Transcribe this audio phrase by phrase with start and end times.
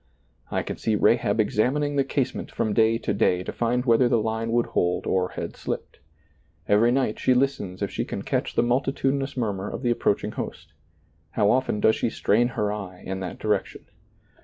[0.49, 4.17] I can see Rahab examining the casement from day to day to find whether the
[4.19, 5.99] line would hold or had slipped.
[6.67, 10.73] Evety night she listens if she can catch the multitudinous murmur of the approaching host;
[11.33, 13.85] how often does she strain her eye in that direction.